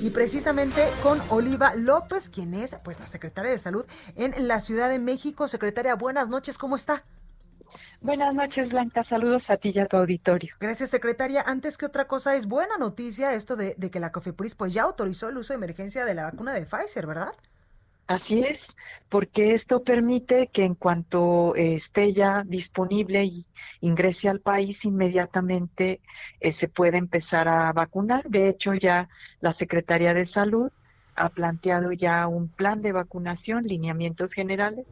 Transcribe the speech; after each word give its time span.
Y 0.00 0.10
precisamente 0.10 0.88
con 1.02 1.20
Oliva 1.28 1.74
López, 1.74 2.30
quien 2.30 2.54
es 2.54 2.76
pues 2.82 2.98
la 3.00 3.06
secretaria 3.06 3.50
de 3.50 3.58
Salud 3.58 3.84
en 4.16 4.48
la 4.48 4.60
Ciudad 4.60 4.88
de 4.88 4.98
México. 4.98 5.46
Secretaria, 5.46 5.94
buenas 5.94 6.30
noches, 6.30 6.56
¿cómo 6.56 6.76
está? 6.76 7.04
Buenas 8.00 8.34
noches, 8.34 8.70
Blanca. 8.70 9.04
Saludos 9.04 9.50
a 9.50 9.58
ti 9.58 9.72
y 9.74 9.78
a 9.78 9.86
tu 9.86 9.98
auditorio. 9.98 10.54
Gracias, 10.58 10.88
secretaria. 10.88 11.42
Antes 11.46 11.76
que 11.76 11.84
otra 11.84 12.08
cosa, 12.08 12.34
es 12.34 12.46
buena 12.46 12.78
noticia 12.78 13.34
esto 13.34 13.56
de, 13.56 13.74
de 13.76 13.90
que 13.90 14.00
la 14.00 14.10
COFEPRIS 14.10 14.54
pues 14.54 14.72
ya 14.72 14.84
autorizó 14.84 15.28
el 15.28 15.36
uso 15.36 15.52
de 15.52 15.58
emergencia 15.58 16.06
de 16.06 16.14
la 16.14 16.24
vacuna 16.24 16.54
de 16.54 16.64
Pfizer, 16.64 17.06
¿verdad? 17.06 17.34
Así 18.10 18.40
es, 18.42 18.76
porque 19.08 19.52
esto 19.52 19.84
permite 19.84 20.48
que 20.48 20.64
en 20.64 20.74
cuanto 20.74 21.54
eh, 21.54 21.76
esté 21.76 22.10
ya 22.10 22.42
disponible 22.42 23.22
y 23.22 23.46
ingrese 23.82 24.28
al 24.28 24.40
país, 24.40 24.84
inmediatamente 24.84 26.00
eh, 26.40 26.50
se 26.50 26.66
puede 26.66 26.98
empezar 26.98 27.46
a 27.46 27.72
vacunar. 27.72 28.28
De 28.28 28.48
hecho, 28.48 28.74
ya 28.74 29.08
la 29.40 29.52
Secretaría 29.52 30.12
de 30.12 30.24
Salud 30.24 30.72
ha 31.14 31.28
planteado 31.28 31.92
ya 31.92 32.26
un 32.26 32.48
plan 32.48 32.82
de 32.82 32.90
vacunación, 32.90 33.62
lineamientos 33.62 34.32
generales. 34.32 34.88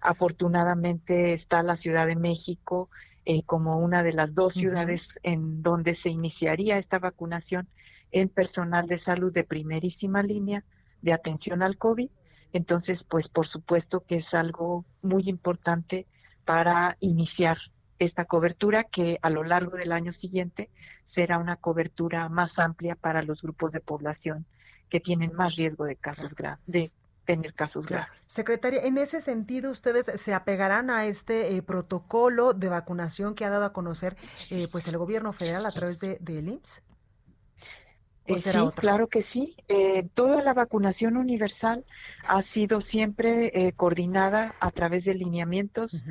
Afortunadamente 0.00 1.32
está 1.32 1.64
la 1.64 1.74
Ciudad 1.74 2.06
de 2.06 2.14
México 2.14 2.90
eh, 3.24 3.42
como 3.42 3.78
una 3.78 4.04
de 4.04 4.12
las 4.12 4.36
dos 4.36 4.54
ciudades 4.54 5.18
en 5.24 5.64
donde 5.64 5.94
se 5.94 6.10
iniciaría 6.10 6.78
esta 6.78 7.00
vacunación 7.00 7.66
en 8.12 8.28
personal 8.28 8.86
de 8.86 8.98
salud 8.98 9.32
de 9.32 9.42
primerísima 9.42 10.22
línea 10.22 10.62
de 11.00 11.12
atención 11.12 11.64
al 11.64 11.76
COVID 11.76 12.08
entonces, 12.52 13.04
pues 13.04 13.28
por 13.28 13.46
supuesto 13.46 14.04
que 14.04 14.16
es 14.16 14.34
algo 14.34 14.84
muy 15.00 15.24
importante 15.26 16.06
para 16.44 16.96
iniciar 17.00 17.58
esta 17.98 18.24
cobertura 18.24 18.84
que 18.84 19.18
a 19.22 19.30
lo 19.30 19.44
largo 19.44 19.76
del 19.76 19.92
año 19.92 20.12
siguiente 20.12 20.70
será 21.04 21.38
una 21.38 21.56
cobertura 21.56 22.28
más 22.28 22.58
amplia 22.58 22.96
para 22.96 23.22
los 23.22 23.42
grupos 23.42 23.72
de 23.72 23.80
población 23.80 24.46
que 24.88 25.00
tienen 25.00 25.34
más 25.34 25.56
riesgo 25.56 25.84
de 25.84 25.96
casos 25.96 26.34
graves, 26.34 26.60
de 26.66 26.90
tener 27.24 27.54
casos 27.54 27.86
graves. 27.86 28.24
Secretaria, 28.28 28.82
en 28.82 28.98
ese 28.98 29.20
sentido, 29.20 29.70
¿ustedes 29.70 30.20
se 30.20 30.34
apegarán 30.34 30.90
a 30.90 31.06
este 31.06 31.54
eh, 31.54 31.62
protocolo 31.62 32.52
de 32.52 32.68
vacunación 32.68 33.34
que 33.34 33.44
ha 33.44 33.50
dado 33.50 33.64
a 33.64 33.72
conocer 33.72 34.16
eh, 34.50 34.66
pues 34.70 34.88
el 34.88 34.98
gobierno 34.98 35.32
federal 35.32 35.64
a 35.64 35.70
través 35.70 36.00
de, 36.00 36.18
del 36.20 36.48
IMSS? 36.48 36.82
Eh, 38.26 38.38
sí, 38.38 38.58
claro 38.76 39.08
que 39.08 39.22
sí. 39.22 39.56
Eh, 39.68 40.08
toda 40.14 40.42
la 40.42 40.54
vacunación 40.54 41.16
universal 41.16 41.84
ha 42.28 42.42
sido 42.42 42.80
siempre 42.80 43.50
eh, 43.54 43.72
coordinada 43.72 44.54
a 44.60 44.70
través 44.70 45.04
de 45.04 45.14
lineamientos 45.14 46.04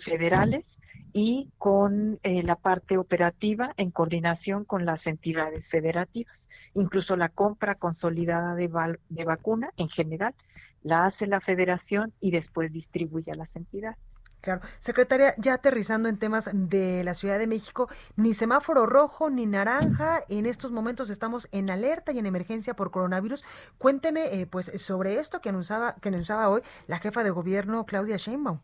federales 0.00 0.80
y 1.14 1.48
con 1.56 2.20
la 2.22 2.56
parte 2.56 2.98
operativa 2.98 3.72
en 3.78 3.90
coordinación 3.90 4.66
con 4.66 4.84
las 4.84 5.06
entidades 5.06 5.70
federativas. 5.70 6.50
Incluso 6.74 7.16
la 7.16 7.30
compra 7.30 7.74
consolidada 7.74 8.54
de, 8.54 8.70
de 9.08 9.24
vacuna 9.24 9.72
en 9.78 9.88
general 9.88 10.34
la 10.82 11.06
hace 11.06 11.26
la 11.26 11.40
federación 11.40 12.12
y 12.20 12.30
después 12.30 12.72
distribuye 12.72 13.32
a 13.32 13.36
las 13.36 13.56
entidades. 13.56 13.98
Claro. 14.40 14.60
Secretaria, 14.78 15.34
ya 15.36 15.54
aterrizando 15.54 16.08
en 16.08 16.16
temas 16.16 16.48
de 16.52 17.02
la 17.02 17.14
Ciudad 17.14 17.38
de 17.38 17.48
México, 17.48 17.88
ni 18.16 18.34
semáforo 18.34 18.86
rojo 18.86 19.30
ni 19.30 19.46
naranja. 19.46 20.22
En 20.28 20.46
estos 20.46 20.70
momentos 20.70 21.10
estamos 21.10 21.48
en 21.50 21.70
alerta 21.70 22.12
y 22.12 22.18
en 22.18 22.26
emergencia 22.26 22.74
por 22.74 22.90
coronavirus. 22.90 23.44
Cuénteme, 23.78 24.40
eh, 24.40 24.46
pues, 24.46 24.70
sobre 24.76 25.18
esto 25.18 25.40
que 25.40 25.48
anunciaba, 25.48 25.96
que 25.96 26.08
anunciaba 26.08 26.48
hoy 26.48 26.62
la 26.86 26.98
jefa 26.98 27.24
de 27.24 27.30
gobierno, 27.30 27.84
Claudia 27.84 28.16
Sheinbaum. 28.16 28.60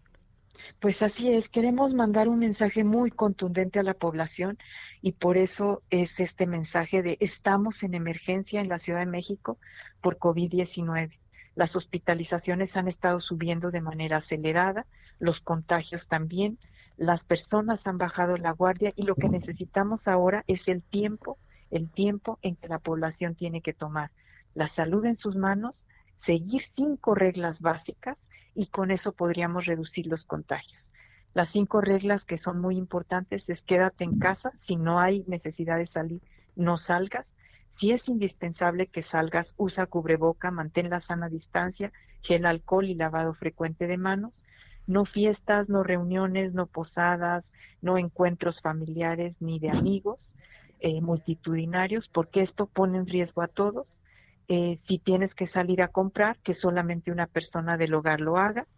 Pues 0.78 1.02
así 1.02 1.34
es, 1.34 1.48
queremos 1.48 1.94
mandar 1.94 2.28
un 2.28 2.38
mensaje 2.38 2.84
muy 2.84 3.10
contundente 3.10 3.80
a 3.80 3.82
la 3.82 3.94
población 3.94 4.56
y 5.02 5.12
por 5.12 5.36
eso 5.36 5.82
es 5.90 6.20
este 6.20 6.46
mensaje 6.46 7.02
de 7.02 7.16
estamos 7.20 7.82
en 7.82 7.94
emergencia 7.94 8.60
en 8.60 8.68
la 8.68 8.78
Ciudad 8.78 9.00
de 9.00 9.06
México 9.06 9.58
por 10.00 10.18
COVID-19. 10.18 11.18
Las 11.54 11.76
hospitalizaciones 11.76 12.76
han 12.76 12.88
estado 12.88 13.20
subiendo 13.20 13.70
de 13.70 13.80
manera 13.80 14.18
acelerada, 14.18 14.86
los 15.18 15.40
contagios 15.40 16.08
también, 16.08 16.58
las 16.96 17.24
personas 17.24 17.86
han 17.86 17.98
bajado 17.98 18.36
la 18.36 18.52
guardia 18.52 18.92
y 18.96 19.04
lo 19.04 19.14
que 19.14 19.28
necesitamos 19.28 20.08
ahora 20.08 20.44
es 20.46 20.68
el 20.68 20.82
tiempo, 20.82 21.38
el 21.70 21.90
tiempo 21.90 22.38
en 22.42 22.56
que 22.56 22.68
la 22.68 22.78
población 22.78 23.34
tiene 23.34 23.60
que 23.60 23.72
tomar 23.72 24.10
la 24.54 24.68
salud 24.68 25.04
en 25.04 25.16
sus 25.16 25.36
manos, 25.36 25.86
seguir 26.14 26.62
cinco 26.62 27.14
reglas 27.14 27.60
básicas 27.60 28.28
y 28.54 28.66
con 28.66 28.90
eso 28.90 29.12
podríamos 29.12 29.66
reducir 29.66 30.06
los 30.06 30.24
contagios. 30.24 30.92
Las 31.34 31.48
cinco 31.48 31.80
reglas 31.80 32.26
que 32.26 32.38
son 32.38 32.60
muy 32.60 32.76
importantes 32.76 33.50
es 33.50 33.64
quédate 33.64 34.04
en 34.04 34.18
casa, 34.20 34.52
si 34.56 34.76
no 34.76 35.00
hay 35.00 35.24
necesidad 35.26 35.76
de 35.76 35.86
salir, 35.86 36.22
no 36.54 36.76
salgas, 36.76 37.34
si 37.74 37.90
es 37.90 38.08
indispensable 38.08 38.86
que 38.86 39.02
salgas, 39.02 39.54
usa 39.56 39.86
cubreboca, 39.86 40.52
mantén 40.52 40.90
la 40.90 41.00
sana 41.00 41.28
distancia, 41.28 41.90
gel 42.22 42.46
alcohol 42.46 42.84
y 42.84 42.94
lavado 42.94 43.34
frecuente 43.34 43.88
de 43.88 43.98
manos. 43.98 44.44
No 44.86 45.04
fiestas, 45.04 45.68
no 45.68 45.82
reuniones, 45.82 46.54
no 46.54 46.66
posadas, 46.66 47.52
no 47.82 47.98
encuentros 47.98 48.60
familiares 48.60 49.42
ni 49.42 49.58
de 49.58 49.70
amigos 49.70 50.36
eh, 50.78 51.00
multitudinarios, 51.00 52.08
porque 52.08 52.42
esto 52.42 52.66
pone 52.66 52.98
en 52.98 53.08
riesgo 53.08 53.42
a 53.42 53.48
todos. 53.48 54.02
Eh, 54.46 54.76
si 54.76 54.98
tienes 54.98 55.34
que 55.34 55.48
salir 55.48 55.82
a 55.82 55.88
comprar, 55.88 56.38
que 56.44 56.54
solamente 56.54 57.10
una 57.10 57.26
persona 57.26 57.76
del 57.76 57.94
hogar 57.94 58.20
lo 58.20 58.36
haga. 58.36 58.68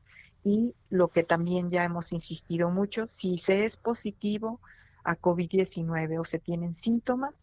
Y 0.43 0.75
lo 0.89 1.09
que 1.09 1.23
también 1.23 1.69
ya 1.69 1.85
hemos 1.85 2.15
insistido 2.15 2.71
mucho, 2.71 3.07
si 3.09 3.37
se 3.37 3.67
es 3.67 3.77
positivo 3.77 4.59
a 5.05 5.17
COVID-19 5.17 6.19
o 6.19 6.25
se 6.25 6.39
tienen 6.39 6.73
síntomas, 6.73 7.35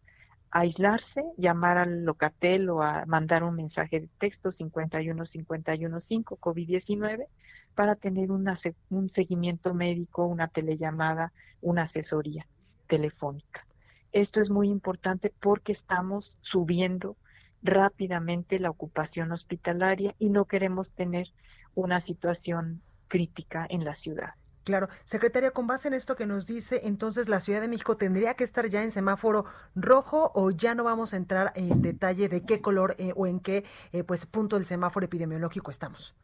aislarse, 0.54 1.24
llamar 1.36 1.78
al 1.78 2.04
locatel 2.04 2.70
o 2.70 2.80
a 2.80 3.04
mandar 3.06 3.42
un 3.42 3.56
mensaje 3.56 4.00
de 4.00 4.08
texto 4.18 4.50
51515 4.52 6.24
COVID-19 6.36 7.26
para 7.74 7.96
tener 7.96 8.30
un 8.30 9.10
seguimiento 9.10 9.74
médico, 9.74 10.26
una 10.26 10.46
telellamada, 10.46 11.32
una 11.60 11.82
asesoría 11.82 12.46
telefónica. 12.86 13.66
Esto 14.12 14.40
es 14.40 14.50
muy 14.50 14.68
importante 14.68 15.34
porque 15.40 15.72
estamos 15.72 16.38
subiendo 16.40 17.16
rápidamente 17.60 18.60
la 18.60 18.70
ocupación 18.70 19.32
hospitalaria 19.32 20.14
y 20.20 20.30
no 20.30 20.44
queremos 20.44 20.92
tener 20.92 21.32
una 21.74 21.98
situación 21.98 22.80
crítica 23.08 23.66
en 23.68 23.84
la 23.84 23.94
ciudad. 23.94 24.34
Claro, 24.64 24.88
secretaria, 25.04 25.50
con 25.50 25.66
base 25.66 25.88
en 25.88 25.94
esto 25.94 26.16
que 26.16 26.24
nos 26.24 26.46
dice, 26.46 26.80
entonces 26.84 27.28
la 27.28 27.40
Ciudad 27.40 27.60
de 27.60 27.68
México 27.68 27.98
tendría 27.98 28.32
que 28.32 28.44
estar 28.44 28.66
ya 28.66 28.82
en 28.82 28.90
semáforo 28.90 29.44
rojo 29.74 30.32
o 30.34 30.50
ya 30.50 30.74
no 30.74 30.84
vamos 30.84 31.12
a 31.12 31.18
entrar 31.18 31.52
en 31.54 31.82
detalle 31.82 32.30
de 32.30 32.40
qué 32.44 32.62
color 32.62 32.96
eh, 32.98 33.12
o 33.14 33.26
en 33.26 33.40
qué 33.40 33.64
eh, 33.92 34.04
pues 34.04 34.24
punto 34.24 34.56
del 34.56 34.64
semáforo 34.64 35.04
epidemiológico 35.04 35.70
estamos. 35.70 36.14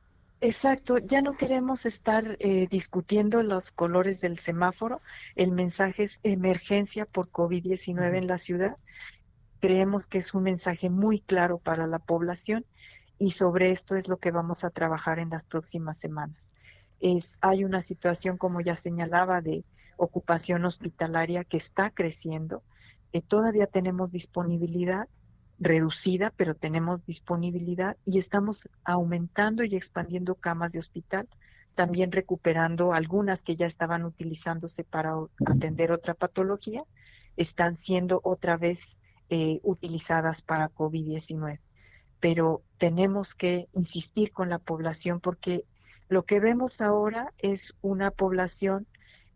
Exacto, 0.40 0.96
ya 0.96 1.20
no 1.20 1.36
queremos 1.36 1.84
estar 1.84 2.24
eh, 2.38 2.66
discutiendo 2.70 3.42
los 3.42 3.72
colores 3.72 4.22
del 4.22 4.38
semáforo. 4.38 5.02
El 5.36 5.52
mensaje 5.52 6.04
es 6.04 6.20
emergencia 6.22 7.04
por 7.04 7.30
COVID-19 7.30 8.16
en 8.16 8.26
la 8.26 8.38
ciudad. 8.38 8.78
Creemos 9.60 10.08
que 10.08 10.16
es 10.16 10.32
un 10.32 10.44
mensaje 10.44 10.88
muy 10.88 11.20
claro 11.20 11.59
para 11.59 11.86
la 11.86 11.98
población 11.98 12.65
y 13.18 13.32
sobre 13.32 13.70
esto 13.70 13.97
es 13.97 14.09
lo 14.09 14.16
que 14.16 14.30
vamos 14.30 14.65
a 14.65 14.70
trabajar 14.70 15.18
en 15.18 15.28
las 15.28 15.44
próximas 15.44 15.98
semanas 15.98 16.50
es, 17.00 17.38
hay 17.41 17.64
una 17.64 17.80
situación, 17.80 18.36
como 18.36 18.60
ya 18.60 18.76
señalaba, 18.76 19.41
de 19.41 19.64
ocupación 19.97 20.64
hospitalaria 20.64 21.44
que 21.44 21.56
está 21.56 21.91
creciendo. 21.91 22.62
Eh, 23.12 23.22
todavía 23.22 23.66
tenemos 23.66 24.12
disponibilidad 24.12 25.08
reducida, 25.58 26.32
pero 26.36 26.54
tenemos 26.54 27.04
disponibilidad 27.04 27.97
y 28.06 28.18
estamos 28.18 28.70
aumentando 28.82 29.62
y 29.62 29.76
expandiendo 29.76 30.34
camas 30.34 30.72
de 30.72 30.78
hospital, 30.78 31.28
también 31.74 32.10
recuperando 32.12 32.92
algunas 32.94 33.42
que 33.42 33.56
ya 33.56 33.66
estaban 33.66 34.04
utilizándose 34.04 34.84
para 34.84 35.14
atender 35.46 35.92
otra 35.92 36.14
patología, 36.14 36.82
están 37.36 37.76
siendo 37.76 38.20
otra 38.24 38.56
vez 38.56 38.98
eh, 39.28 39.60
utilizadas 39.62 40.42
para 40.42 40.70
COVID-19. 40.70 41.60
Pero 42.20 42.62
tenemos 42.78 43.34
que 43.34 43.68
insistir 43.74 44.32
con 44.32 44.48
la 44.48 44.58
población 44.58 45.20
porque 45.20 45.64
lo 46.10 46.24
que 46.24 46.41
vemos 46.41 46.80
ahora 46.80 47.33
es 47.39 47.74
una 47.80 48.10
población 48.10 48.86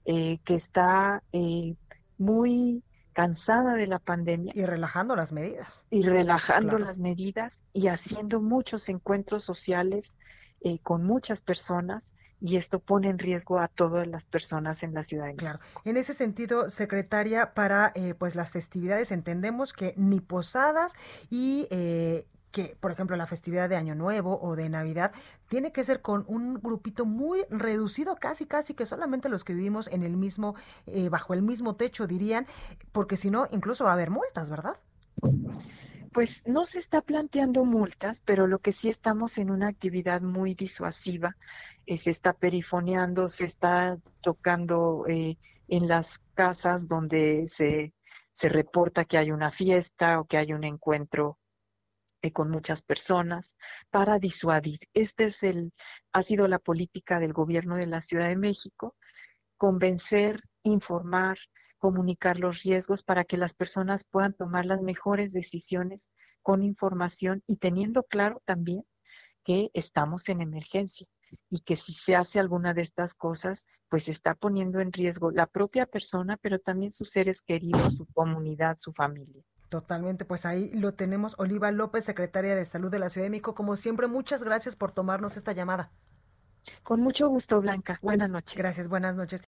eh, 0.04 0.38
que 0.44 0.56
está 0.56 1.22
eh, 1.32 1.76
muy 2.18 2.82
cansada 3.12 3.74
de 3.74 3.86
la 3.86 4.00
pandemia. 4.00 4.52
Y 4.54 4.66
relajando 4.66 5.16
las 5.16 5.32
medidas. 5.32 5.86
Y 5.88 6.02
relajando 6.02 6.78
las 6.78 6.98
medidas 6.98 7.62
y 7.72 7.86
haciendo 7.86 8.40
muchos 8.40 8.88
encuentros 8.88 9.44
sociales 9.44 10.18
eh, 10.62 10.80
con 10.80 11.04
muchas 11.04 11.42
personas 11.42 12.12
y 12.40 12.56
esto 12.56 12.78
pone 12.78 13.08
en 13.08 13.18
riesgo 13.18 13.58
a 13.58 13.68
todas 13.68 14.06
las 14.06 14.26
personas 14.26 14.82
en 14.82 14.92
la 14.92 15.02
ciudad 15.02 15.26
de 15.26 15.36
Claro. 15.36 15.58
En 15.84 15.96
ese 15.96 16.12
sentido, 16.12 16.68
secretaria, 16.68 17.54
para 17.54 17.90
eh, 17.94 18.14
pues 18.14 18.34
las 18.34 18.50
festividades 18.50 19.12
entendemos 19.12 19.72
que 19.72 19.94
ni 19.96 20.20
posadas 20.20 20.92
y 21.30 21.66
eh, 21.70 22.26
que, 22.54 22.76
por 22.78 22.92
ejemplo, 22.92 23.16
la 23.16 23.26
festividad 23.26 23.68
de 23.68 23.74
Año 23.74 23.96
Nuevo 23.96 24.38
o 24.40 24.54
de 24.54 24.68
Navidad 24.68 25.10
tiene 25.48 25.72
que 25.72 25.82
ser 25.82 26.00
con 26.00 26.24
un 26.28 26.54
grupito 26.54 27.04
muy 27.04 27.44
reducido, 27.50 28.14
casi, 28.14 28.46
casi 28.46 28.74
que 28.74 28.86
solamente 28.86 29.28
los 29.28 29.42
que 29.42 29.54
vivimos 29.54 29.88
en 29.88 30.04
el 30.04 30.16
mismo, 30.16 30.54
eh, 30.86 31.08
bajo 31.08 31.34
el 31.34 31.42
mismo 31.42 31.74
techo, 31.74 32.06
dirían, 32.06 32.46
porque 32.92 33.16
si 33.16 33.28
no, 33.28 33.48
incluso 33.50 33.82
va 33.82 33.90
a 33.90 33.94
haber 33.94 34.10
multas, 34.10 34.50
¿verdad? 34.50 34.78
Pues 36.12 36.44
no 36.46 36.64
se 36.64 36.78
está 36.78 37.02
planteando 37.02 37.64
multas, 37.64 38.22
pero 38.24 38.46
lo 38.46 38.60
que 38.60 38.70
sí 38.70 38.88
estamos 38.88 39.36
en 39.38 39.50
una 39.50 39.66
actividad 39.66 40.22
muy 40.22 40.54
disuasiva, 40.54 41.36
eh, 41.86 41.96
se 41.96 42.10
está 42.10 42.34
perifoneando, 42.34 43.26
se 43.26 43.46
está 43.46 43.98
tocando 44.20 45.06
eh, 45.08 45.38
en 45.66 45.88
las 45.88 46.20
casas 46.34 46.86
donde 46.86 47.48
se, 47.48 47.92
se 48.32 48.48
reporta 48.48 49.04
que 49.04 49.18
hay 49.18 49.32
una 49.32 49.50
fiesta 49.50 50.20
o 50.20 50.24
que 50.24 50.36
hay 50.36 50.52
un 50.52 50.62
encuentro 50.62 51.36
con 52.32 52.50
muchas 52.50 52.82
personas 52.82 53.56
para 53.90 54.18
disuadir. 54.18 54.78
Este 54.92 55.24
es 55.24 55.42
el, 55.42 55.72
ha 56.12 56.22
sido 56.22 56.48
la 56.48 56.58
política 56.58 57.18
del 57.20 57.32
gobierno 57.32 57.76
de 57.76 57.86
la 57.86 58.00
Ciudad 58.00 58.28
de 58.28 58.36
México, 58.36 58.96
convencer, 59.56 60.40
informar, 60.62 61.38
comunicar 61.78 62.40
los 62.40 62.62
riesgos 62.62 63.02
para 63.02 63.24
que 63.24 63.36
las 63.36 63.54
personas 63.54 64.04
puedan 64.04 64.34
tomar 64.34 64.66
las 64.66 64.80
mejores 64.80 65.32
decisiones 65.32 66.08
con 66.42 66.62
información 66.62 67.42
y 67.46 67.56
teniendo 67.56 68.04
claro 68.04 68.42
también 68.44 68.84
que 69.44 69.70
estamos 69.74 70.28
en 70.28 70.40
emergencia 70.40 71.06
y 71.50 71.60
que 71.60 71.76
si 71.76 71.92
se 71.92 72.16
hace 72.16 72.40
alguna 72.40 72.74
de 72.74 72.82
estas 72.82 73.14
cosas, 73.14 73.66
pues 73.88 74.08
está 74.08 74.34
poniendo 74.34 74.80
en 74.80 74.92
riesgo 74.92 75.30
la 75.30 75.46
propia 75.46 75.86
persona, 75.86 76.36
pero 76.36 76.58
también 76.58 76.92
sus 76.92 77.10
seres 77.10 77.42
queridos, 77.42 77.94
su 77.94 78.06
comunidad, 78.06 78.76
su 78.78 78.92
familia. 78.92 79.42
Totalmente, 79.74 80.24
pues 80.24 80.46
ahí 80.46 80.70
lo 80.72 80.94
tenemos. 80.94 81.34
Oliva 81.36 81.72
López, 81.72 82.04
secretaria 82.04 82.54
de 82.54 82.64
Salud 82.64 82.92
de 82.92 83.00
la 83.00 83.10
Ciudad 83.10 83.26
de 83.26 83.30
México. 83.30 83.56
Como 83.56 83.74
siempre, 83.74 84.06
muchas 84.06 84.44
gracias 84.44 84.76
por 84.76 84.92
tomarnos 84.92 85.36
esta 85.36 85.50
llamada. 85.50 85.90
Con 86.84 87.00
mucho 87.00 87.28
gusto, 87.28 87.60
Blanca. 87.60 87.98
Buenas 88.00 88.30
noches. 88.30 88.56
Gracias, 88.56 88.86
buenas 88.86 89.16
noches. 89.16 89.42